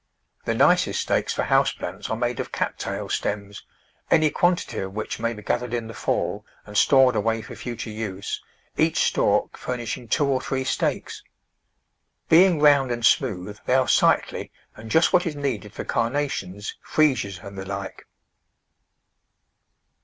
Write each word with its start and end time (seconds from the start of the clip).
The 0.45 0.55
nicest 0.55 0.99
stakes 0.99 1.31
for 1.31 1.43
house 1.43 1.73
plants 1.73 2.09
are 2.09 2.17
made 2.17 2.39
of 2.39 2.51
Cat 2.51 2.79
tail 2.79 3.07
stems, 3.07 3.63
any 4.09 4.31
quantity 4.31 4.79
of 4.79 4.95
which 4.95 5.19
may 5.19 5.31
be 5.31 5.43
gathered 5.43 5.75
in 5.75 5.85
the 5.85 5.93
fall 5.93 6.43
and 6.65 6.75
stored 6.75 7.15
away 7.15 7.43
for 7.43 7.55
future 7.55 7.91
use, 7.91 8.41
each 8.77 8.97
stalk 8.97 9.57
furnishing 9.59 10.07
two 10.07 10.25
or 10.25 10.41
three 10.41 10.63
stakes. 10.63 11.21
Being 12.29 12.59
round 12.59 12.89
and 12.89 13.05
smooth 13.05 13.59
they 13.67 13.75
are 13.75 13.87
sightly 13.87 14.51
and 14.75 14.89
just 14.89 15.13
what 15.13 15.27
is 15.27 15.35
needed 15.35 15.71
for 15.71 15.83
Carnations, 15.83 16.75
Freesias 16.81 17.37
and 17.43 17.55
the 17.55 17.63
like. 17.67 18.07